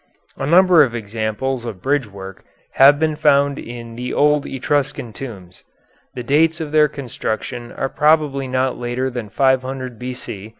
[0.35, 5.63] A number of examples of bridgework have been found in the old Etruscan tombs.
[6.15, 10.49] The dates of their construction are probably not later than 500 B.C.